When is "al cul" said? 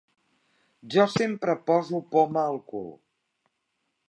2.53-2.91